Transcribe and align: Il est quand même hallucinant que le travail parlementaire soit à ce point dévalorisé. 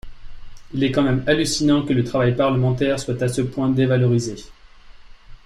Il 0.73 0.83
est 0.83 0.91
quand 0.91 1.03
même 1.03 1.23
hallucinant 1.27 1.85
que 1.85 1.93
le 1.93 2.03
travail 2.03 2.35
parlementaire 2.35 2.99
soit 2.99 3.21
à 3.21 3.27
ce 3.27 3.43
point 3.43 3.69
dévalorisé. 3.69 4.33